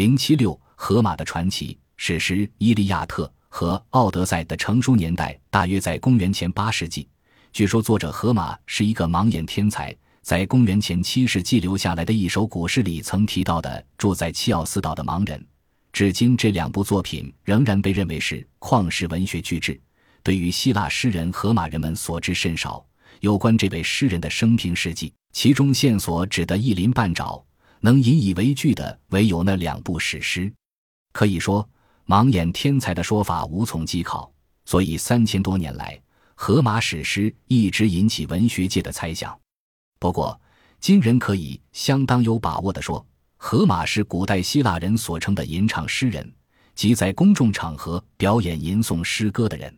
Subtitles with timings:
[0.00, 7.06] 零七六，荷马的传奇史诗《伊利亚特》和《奥德赛》的成书年代大约在公元前八世纪。
[7.52, 15.46] 据说作者荷马是一个盲眼天才，在公元前七世纪留下来的一首古诗里曾提到的住在契奥斯岛的盲人。
[15.92, 19.78] 至今，这两部作品仍然被认为是旷世文学巨制。
[20.22, 22.82] 对于希腊诗人荷马，人们所知甚少。
[23.20, 27.44] 有关这位诗人的生平事迹，其中线索只得一鳞半爪，
[27.80, 30.52] 能引以为据的唯有那两部史诗。
[31.12, 31.68] 可以说，
[32.06, 34.32] 盲眼天才的说法无从稽考。
[34.64, 36.00] 所以，三千多年来，
[36.34, 39.36] 荷马史诗一直引起文学界的猜想。
[39.98, 40.40] 不过，
[40.78, 43.04] 今人可以相当有把握地说。
[43.36, 46.30] 荷马是古代希腊人所称的吟唱诗人，
[46.74, 49.74] 即在公众场合表演吟诵诗歌的人。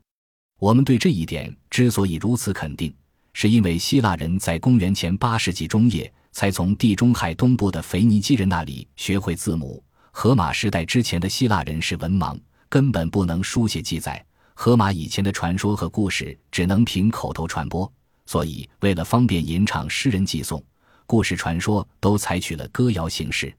[0.59, 2.93] 我们对这一点之所以如此肯定，
[3.33, 9.83] 是因为希腊人在公元前八世纪中叶才从地中海东部的腓尼基人那里学会字母。
[10.11, 14.23] 荷马时代之前的希腊人是文盲，根本不能书写记载。
[14.55, 17.91] 荷马以前的传说和故事只能凭口头传播，
[18.27, 20.63] 所以为了方便吟唱诗人寄送。
[21.07, 23.53] 故事传说都采取了歌谣形式，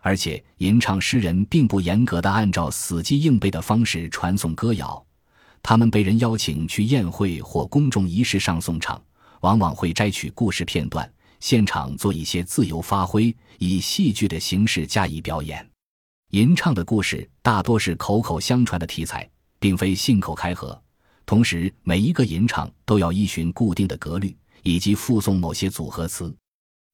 [0.00, 5.04] 而且吟唱诗人并不严格的按照死记硬背的方式传送歌谣，
[5.62, 9.02] 他们被人邀请去宴会或公众仪式上送唱，
[9.40, 15.68] 往往会摘取故事片段，现场做一些自由发挥，以戏剧的形式加以表演。
[16.30, 19.28] 吟唱的故事大多是口口相传的题材，
[19.58, 20.80] 并非信口开河。
[21.24, 26.34] 同时，每一个吟唱都要依循固定的格律，以及附送某些组合词。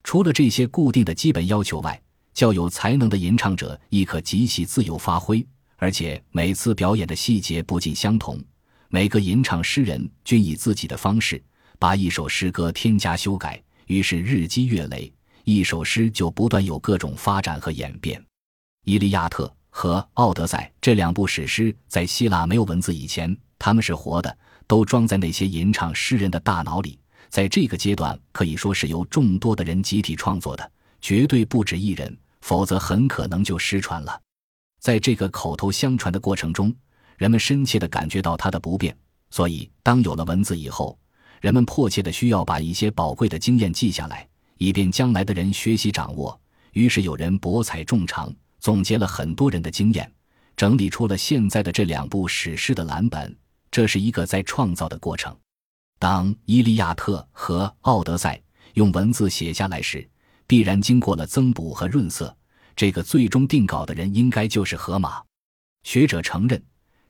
[0.05, 2.01] 除了这些固定的基本要求外，
[2.35, 5.47] 较有才能的吟唱者亦可极其自由发挥，
[5.77, 8.43] 而且每次表演的细节不尽相同。
[8.89, 11.43] 每个吟唱诗人均以自己的方式
[11.79, 13.63] 把一首诗歌添加修改，
[13.93, 15.13] 于是日积月累，
[15.45, 18.19] 一首诗就不断有各种发展和演变。
[18.85, 24.35] 《伊利亚特》和《奥德赛》这两部史诗在希腊没有文字以前，他们是活的，
[24.67, 26.99] 都装在那些吟唱诗人的大脑里。
[27.29, 30.73] 在这个阶段，可以说是由众多的人集体创作的，
[31.03, 34.19] 绝对不止一人，否则很可能就失传了。
[34.81, 36.75] 在这个口头相传的过程中，
[37.19, 38.97] 人们深切地感觉到它的不便，
[39.29, 40.99] 所以当有了文字以后，
[41.43, 44.25] 人们迫切的需要把一些宝贵的经验记下来，
[44.59, 46.41] 以便将来的人学习掌握。
[46.71, 50.09] 于是有人博采众长，总结了很多人的经验，
[50.57, 53.37] 整理出了现在的这两部史诗的蓝本。
[53.73, 55.37] 这是一个在创造的过程。
[55.99, 58.37] 当《伊利亚特》和《奥德赛》
[58.75, 60.09] 用文字写下来时，
[60.47, 62.33] 必然经过了增补和润色。
[62.77, 65.21] 这个最终定稿的人应该就是荷马。
[65.83, 66.63] 学者承认，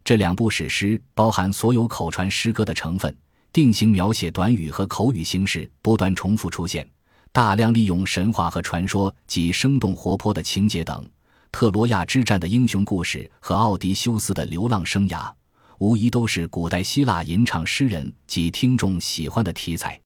[0.02, 3.14] 这两部史诗包含所有口传诗歌的成分，
[3.52, 6.88] 定型描写短语和口语形式不断重复出现，
[7.32, 11.06] 大量利用神话和传说及生动活泼的情节等。
[11.50, 15.30] 特罗亚之战的英雄故事和奥迪修斯的流浪生涯。
[15.78, 20.00] 无疑都是古代希腊吟唱诗人及听众喜欢的题材。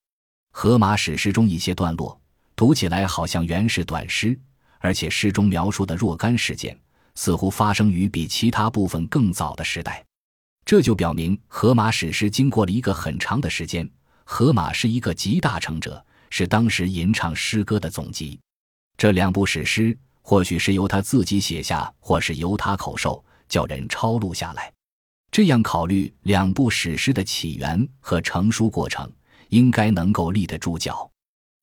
[0.52, 2.18] 荷马史诗中一些段落
[2.56, 4.38] 读起来好像原是短诗，
[4.78, 6.74] 而且诗中描述的若干事件
[7.14, 10.02] 似乎发生于比其他部分更早的时代，
[10.66, 13.88] 这就表明荷马史诗经过了一个很长的时间。
[14.24, 18.36] 荷马是一个集大成者，是当时吟唱诗歌的总集。
[18.96, 24.72] 这两部史诗或许是由他自己写下，或是由他口授，叫人抄录下来。
[25.30, 29.08] 这样考虑两部史诗的起源和成书过程，
[29.50, 31.08] 应该能够立得住脚。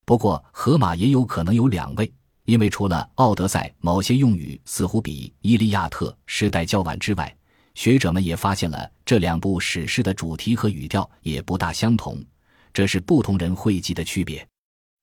[0.06, 2.10] 不过，荷马也有可能有两位，
[2.46, 7.36] 因为除了《奥德赛》某些用语似乎比《伊利亚特》时代较晚之外，
[7.74, 12.24] 学者们也发现了这两部史诗的主题和语调也不大相同，
[12.74, 14.46] 这是不同人汇集的区别。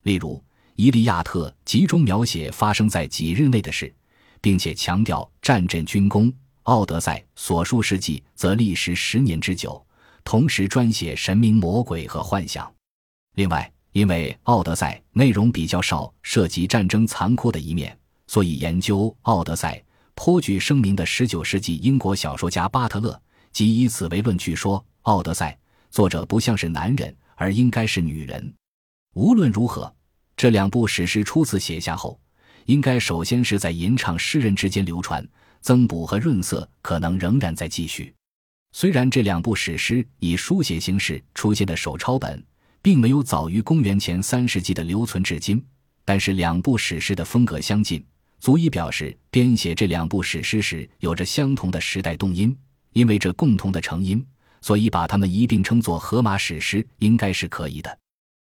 [0.05, 0.37] 例如，
[0.77, 3.93] 《伊利亚特》集中描写发生在几日内的事，
[4.41, 6.33] 并且强调战阵军功。
[6.65, 9.85] 奥德赛所述事迹则历时十年之久，
[10.23, 12.73] 同时专写神明、魔鬼和幻想。
[13.35, 17.99] 另外，因为奥德赛内容比较少，涉及战争残酷的一面，
[18.29, 19.83] 所以研究奥德赛
[20.15, 23.21] 颇具声名的十九世纪英国小说家巴特勒
[23.53, 25.59] 即以此为论据，说奥德赛
[25.91, 28.55] 作者不像是男人，而应该是女人。
[29.15, 29.93] 无论如何，
[30.37, 32.21] 这两部史诗初次写下后，
[32.67, 35.27] 应该首先是在吟唱诗人之间流传。
[35.63, 38.15] 增补和润色可能仍然在继续。
[38.73, 42.43] 虽然这两部史诗以书写形式出现的手抄本，
[42.81, 45.63] 并没有早于公元前三世纪的留存至今，
[46.03, 48.03] 但是两部史诗的风格相近，
[48.41, 52.57] 足以表示编写这两部史诗时有着相同的时代动因。
[52.93, 54.21] 因为这共同的成因，
[54.61, 57.99] 所以把它们一并称作荷马史诗应该是可以的。